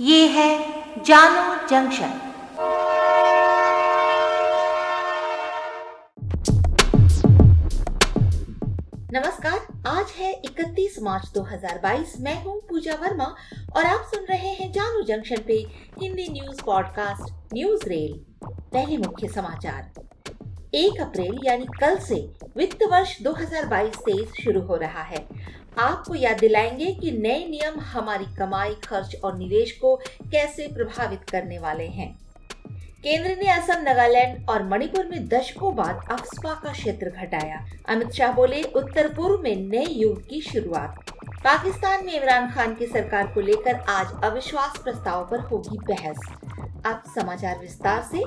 [0.00, 0.58] ये है
[1.04, 2.20] जानो जंक्शन।
[9.12, 13.34] नमस्कार, आज है 31 मार्च 2022 मैं हूँ पूजा वर्मा
[13.76, 15.54] और आप सुन रहे हैं जानू जंक्शन पे
[16.02, 18.24] Hindi news podcast news rail.
[18.44, 20.03] पहले मुख्य समाचार।
[20.74, 22.14] 1 अप्रैल यानी कल से
[22.56, 25.26] वित्त वर्ष 2022-23 शुरू हो रहा है।
[25.78, 29.96] आपको याद दिलाएँगे कि नए नियम हमारी कमाई, खर्च और निवेश को
[30.32, 32.18] कैसे प्रभावित करने वाले हैं।
[33.02, 38.32] केंद्र ने असम, नागालैंड और मणिपुर में दशकों बाद अफस्पा का क्षेत्र घटाया। अमित शाह
[38.32, 41.10] बोले, उत्तर पूर्व में नए युग की शुरुआत।
[41.44, 46.16] पाकिस्तान में इमरान खान की सरकार को लेकर आज अविश्वास प्रस्ताव पर होगी बहस।
[46.86, 48.22] अब समाचार विस्तार से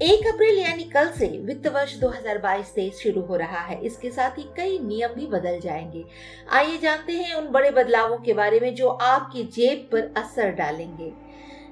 [0.00, 4.42] एक अप्रैल यानी कल से वित्त वर्ष 2022-23 शुरू हो रहा है। इसके साथ ही
[4.56, 6.04] कई नियम भी बदल जाएँगे।
[6.50, 11.12] आइए जानते हैं उन बड़े बदलावों के बारे में जो आपकी जेब पर असर डालेंगे।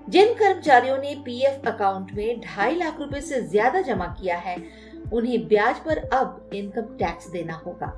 [0.08, 4.56] जिन कर्मचारियों ने पीएफ अकाउंट में ढाई लाख रुपए से ज़्यादा जमा किया है,
[5.12, 7.96] उन्हें ब्याज पर अब इनकम टैक्स देना होगा।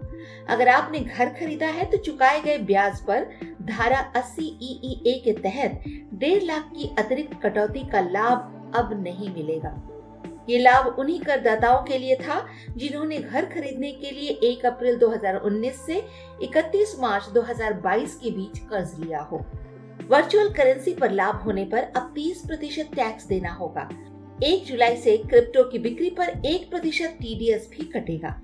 [0.48, 3.26] अगर आपने घर खरीदा है तो चुकाए गए ब्याज पर
[3.66, 5.82] धारा 80 ईईए के तहत
[6.14, 9.80] डेढ़ लाख की अतिरिक्त कटौती का लाभ अब नहीं मिलेगा।
[10.48, 12.46] ये लाभ उन्हीं करदाताओं के लिए था
[12.76, 16.04] जिन्होंने घर खरीदने के लिए 1 अप्रैल 2019 से
[16.42, 19.44] 31 मार्च 2022 के बीच कर्ज लिया हो।
[20.08, 23.88] वर्चुअल करेंसी पर लाभ होने पर अब 30 प्रतिशत टैक्स देना होगा।
[24.44, 28.40] एक जुलाई से क्रिप्टो की बिक्री पर एक प्रतिशत टीडीएस भी कटेगा।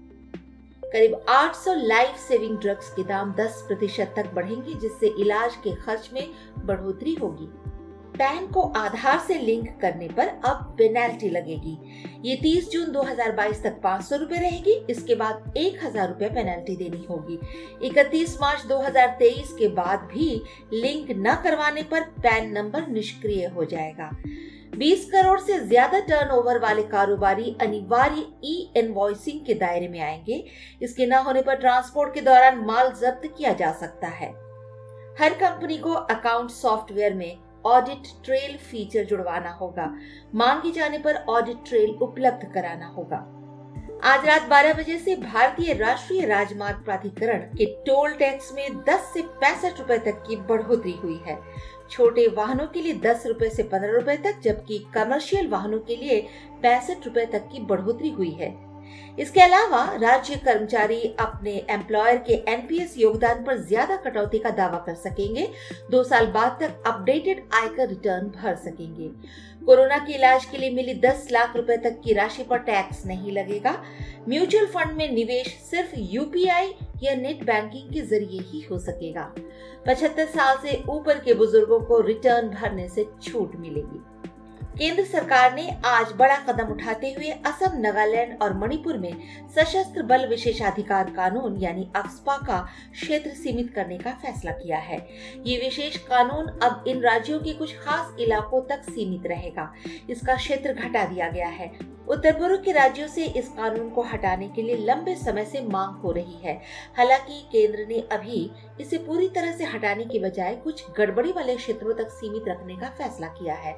[0.85, 6.11] करीब 800 लाइफ सेविंग ड्रग्स के दाम 10 प्रतिशत तक बढ़ेंगे, जिससे इलाज के खर्च
[6.13, 7.49] में बढ़ोतरी होगी।
[8.15, 11.77] पैन को आधार से लिंक करने पर अब पेनल्टी लगेगी।
[12.25, 16.77] ये 30 जून 2022 तक पाँच सौ रूपए रहेगी। इसके बाद एक हज़ार रूपए पेनल्टी
[16.77, 17.39] देनी होगी।
[17.87, 20.29] 31 मार्च 2023 के बाद भी
[20.73, 24.11] लिंक न करवाने पर पैन नंबर निष्क्रिय हो जाएगा।
[24.77, 30.45] 20 करोड़ से ज़्यादा टर्नओवर वाले कारोबारी अनिवार्य ई इनवॉइसिंग के दायरे में आएँगे।
[30.83, 34.29] इसके न होने पर ट्रांसपोर्ट के दौरान माल जब्त किया जा सकता है।
[35.19, 37.37] हर कंपनी को अकाउंट सॉफ्टवेयर में
[37.67, 39.95] ऑडिट ट्रेल फीचर जुड़वाना होगा।
[40.35, 43.17] मांगी जाने पर ऑडिट ट्रेल उपलब्ध कराना होगा।
[44.05, 49.23] आज रात 12 बजे से भारतीय राष्ट्रीय राजमार्ग प्राधिकरण के टोल टैक्स में 10 से
[49.23, 51.39] पैंसठ रूपए तक की बढ़ोतरी हुई है।
[51.91, 56.21] छोटे वाहनों के लिए दस रूपए से पंद्रह रूपए तक, जबकि कमर्शियल वाहनों के लिए
[56.63, 58.74] पैंसठ रूपए तक की बढ़ोतरी हुई है।
[59.19, 64.95] इसके अलावा राज्य कर्मचारी अपने एम्प्लॉयर के एनपीएस योगदान पर ज़्यादा कटौती का दावा कर
[64.95, 65.49] सकेंगे।
[65.91, 69.09] दो साल बाद तक अपडेटेड आयकर रिटर्न भर सकेंगे।
[69.67, 73.33] कोरोना के इलाज के लिए मिली 10 लाख रुपए तक की राशि पर टैक्स नहीं
[73.33, 73.77] लगेगा।
[74.29, 79.33] म्यूचुअल फंड में निवेश सिर्फ़ यूपीआई या नेट बैंकिंग के ज़रिए ही हो सकेगा।
[79.87, 84.03] पचहत्तर साल से ऊपर के बुज़ुर्गों को रिटर्न भरने से छूट मिलेगी।
[84.79, 89.13] केंद्र सरकार ने आज बड़ा कदम उठाते हुए असम, नागालैंड और मणिपुर में
[89.49, 92.59] सशस्त्र बल विशेषाधिकार कानून, यानी अफ्स्पा का
[92.93, 94.99] क्षेत्र सीमित करने का फैसला किया है।
[95.47, 99.73] ये विशेष कानून अब इन राज्यों के कुछ खास इलाकों तक सीमित रहेगा।
[100.11, 101.71] इसका क्षेत्र घटा दिया गया है।
[102.09, 105.97] उत्तर पूर्व के राज्यों से इस कानून को हटाने के लिए लंबे समय से मांग
[105.97, 106.61] हो रही है।
[106.97, 111.95] हालाँकि केंद्र ने अभी इसे पूरी तरह से हटाने के बजाय कुछ गड़बड़ी वाले क्षेत्रों
[111.95, 113.77] तक सीमित रखने का फैसला किया है।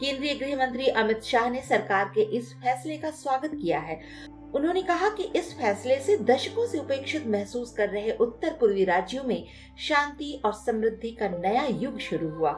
[0.00, 4.00] केंद्रीय गृह मंत्री अमित शाह ने सरकार के इस फैसले का स्वागत किया है।
[4.54, 9.24] उन्होंने कहा कि इस फैसले से दशकों से उपेक्षित महसूस कर रहे उत्तर पूर्वी राज्यों
[9.24, 9.44] में
[9.78, 12.50] शांति और समृद्धि का नया युग शुरू हुआ।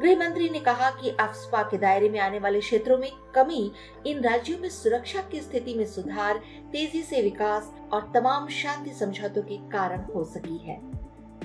[0.00, 3.72] गृह मंत्री ने कहा कि अफस्पा के दायरे में आने वाले क्षेत्रों में कमी,
[4.06, 6.40] इन राज्यों में सुरक्षा की स्थिति में सुधार,
[6.72, 10.97] तेज़ी से विकास और तमाम शांति समझौतों के कारण हो सकी है।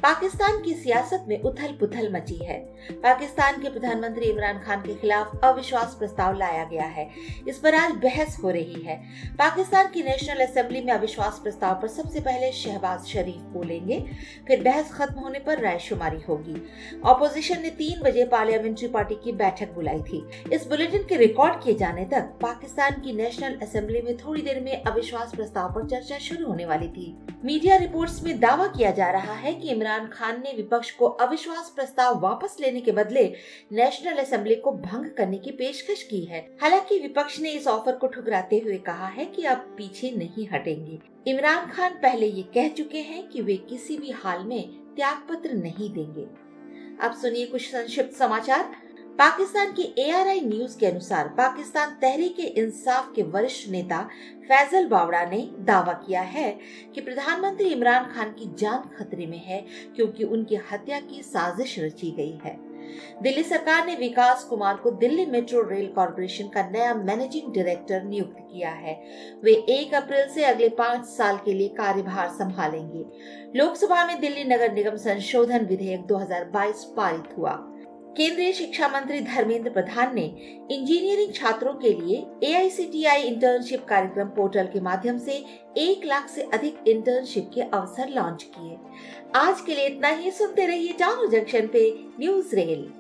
[0.04, 2.58] पाकिस्तान की सियासत में उथल पुथल मची है।
[3.04, 7.08] पाकिस्तान के प्रधानमंत्री इमरान खान के खिलाफ अविश्वास प्रस्ताव लाया गया है।
[7.48, 8.96] इस पर आज बहस हो रही है।
[9.40, 14.00] पाकिस्तान की नेशनल असेंबली में अविश्वास प्रस्ताव पर सबसे पहले शहबाज शरीफ बोलेंगे,
[14.48, 16.56] फिर बहस खत्म होने पर रायशुमारी होगी।
[17.06, 20.24] ऑपोजिशन ने तीन बजे पार्लियामेंट्री पार्टी की बैठक बुलाई थी।
[20.54, 24.84] इस बुलेटिन के रिकॉर्ड किए जाने तक पाकिस्तान की नेशनल असेंबली में थोड़ी देर में
[24.84, 29.34] अविश्वास प्रस्ताव पर चर्चा शुरू होने वाली थी। मीडिया रिपोर्ट्स में दावा किया जा रहा
[29.36, 33.34] है कि इमरान इमरान खान ने विपक्ष को अविश्वास प्रस्ताव वापस लेने के बदले
[33.72, 38.08] नेशनल असेंबली को भंग करने की पेशकश की है। हालाँकि विपक्ष ने इस ऑफ़र को
[38.08, 42.98] ठुकराते हुए कहा है कि अब पीछे नहीं हटेंगे। इमरान खान पहले ये कह चुके
[42.98, 46.28] हैं कि वे किसी भी हाल में त्याग पत्र नहीं देंगे।
[47.06, 48.83] अब सुनिए कुछ संक्षिप्त समाचार।
[49.20, 54.02] पाकिस्तान की एआरआई न्यूज़ के अनुसार पाकिस्तान तहरीक इंसाफ के वरिष्ठ नेता
[54.44, 56.50] फैजल बावड़ा ने दावा किया है
[56.96, 59.66] कि प्रधानमंत्री इमरान खान की जान खतरे में है
[59.96, 62.58] क्योंकि उनकी हत्या की साजिश रची गई है।
[63.22, 68.38] दिल्ली सरकार ने विकास कुमार को दिल्ली मेट्रो रेल कॉरपोरेशन का नया मैनेजिंग डायरेक्टर नियुक्त
[68.40, 68.94] किया है।
[69.44, 73.06] वे 1 अप्रैल से अगले पाँच साल के लिए कार्यभार संभालेंगे।
[73.56, 77.73] लोकसभा में दिल्ली नगर निगम संशोधन विधेयक 2022 पारित हुआ।
[78.18, 80.24] केंद्रीय शिक्षा मंत्री धर्मेंद्र प्रधान ने
[80.72, 82.70] इंजीनियरिंग छात्रों के लिए ए
[83.28, 85.44] इंटर्नशिप कार्यक्रम पोर्टल के माध्यम से
[85.78, 88.78] एक लाख से अधिक इंटर्नशिप के अवसर लॉन्च किए।
[89.36, 91.90] आज के लिए इतना ही। सुनते रहिए जानू जंक्शन पे
[92.20, 92.92] न्यूज़ रेल